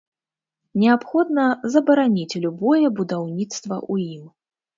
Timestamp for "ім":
4.19-4.25